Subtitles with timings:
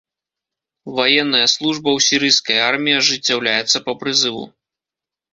[0.99, 4.41] Ваенная служба ў сірыйскай арміі ажыццяўляецца па прызыву.